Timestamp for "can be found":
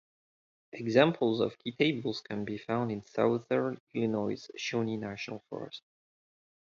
2.21-2.91